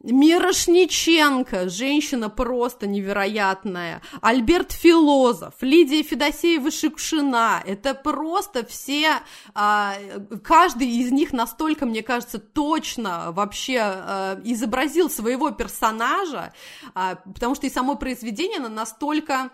[0.00, 9.16] Мирошниченко, женщина просто невероятная, Альберт Филозов, Лидия Федосеева-Шикшина, это просто все,
[9.54, 9.96] а,
[10.44, 16.52] каждый из них настолько, мне кажется, точно вообще а, изобразил своего персонажа,
[16.94, 19.50] а, потому что и само произведение, оно настолько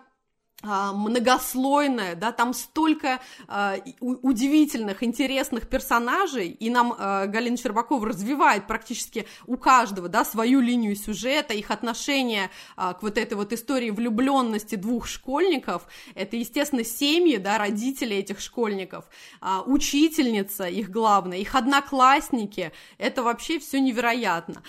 [0.65, 9.27] многослойная, да, там столько э, удивительных, интересных персонажей, и нам э, Галина Щербакова развивает практически
[9.47, 14.77] у каждого, да, свою линию сюжета, их отношение э, к вот этой вот истории влюбленности
[14.77, 19.05] двух школьников, это, естественно, семьи, да, родители этих школьников,
[19.43, 24.63] э, учительница их главная, их одноклассники, это вообще все невероятно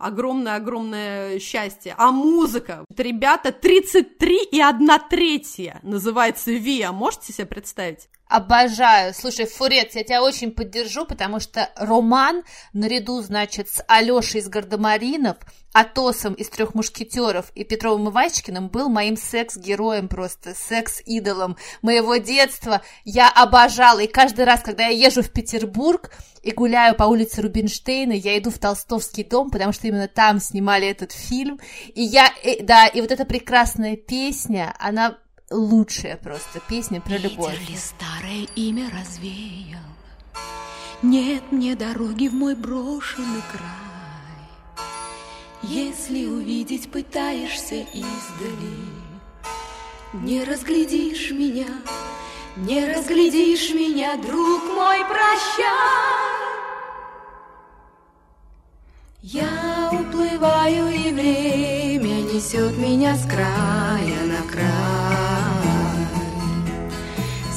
[0.00, 1.94] огромное-огромное счастье.
[1.96, 2.84] А музыка?
[2.96, 6.92] Ребята, 33 и 1 третья называется ВИА.
[6.92, 8.08] Можете себе представить?
[8.30, 9.12] Обожаю.
[9.12, 15.36] Слушай, Фурец, я тебя очень поддержу, потому что роман наряду, значит, с Алешей из Гардемаринов,
[15.72, 22.82] Атосом из Трех мушкетеров и Петровым Ивачкиным был моим секс-героем просто, секс-идолом моего детства.
[23.04, 26.12] Я обожала, и каждый раз, когда я езжу в Петербург
[26.44, 30.86] и гуляю по улице Рубинштейна, я иду в Толстовский дом, потому что именно там снимали
[30.86, 31.58] этот фильм.
[31.96, 35.18] И я, и, да, и вот эта прекрасная песня, она
[35.50, 37.58] лучшая просто песня про любовь.
[37.58, 39.80] Ветер ли старое имя развеял?
[41.02, 44.86] Нет мне дороги в мой брошенный край.
[45.62, 49.00] Если увидеть пытаешься издали,
[50.12, 51.68] Не разглядишь меня,
[52.56, 56.30] не разглядишь меня, друг мой, прощай.
[59.22, 64.99] Я уплываю, и время несет меня с края на край.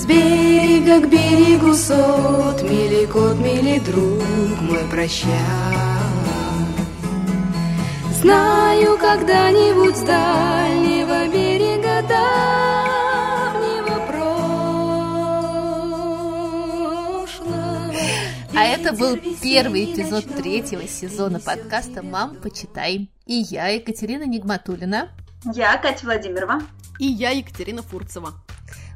[0.04, 4.22] С берега к берегу сот Мили кот, мили друг
[4.60, 5.32] мой, прощай
[8.20, 13.96] Знаю, когда-нибудь с дальнего берега давнего
[17.26, 17.94] прошлого
[18.54, 23.10] А это был первый эпизод третьего сезона подкаста «Мам, почитай».
[23.26, 25.12] И я, Екатерина Нигматулина.
[25.54, 26.62] Я Катя Владимирова.
[27.00, 28.34] И я Екатерина Фурцева.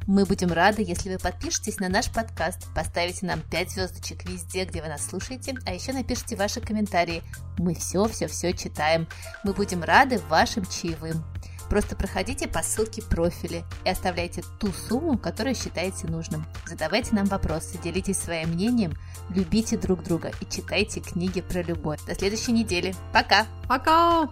[0.08, 4.80] Мы будем рады, если вы подпишетесь на наш подкаст, поставите нам 5 звездочек везде, где
[4.80, 7.22] вы нас слушаете, а еще напишите ваши комментарии.
[7.58, 9.06] Мы все-все-все читаем.
[9.44, 11.22] Мы будем рады вашим чаевым.
[11.68, 16.46] Просто проходите по ссылке профиля и оставляйте ту сумму, которую считаете нужным.
[16.66, 18.94] Задавайте нам вопросы, делитесь своим мнением,
[19.28, 22.02] любите друг друга и читайте книги про любовь.
[22.06, 22.94] До следующей недели.
[23.12, 23.46] Пока!
[23.68, 24.30] Пока!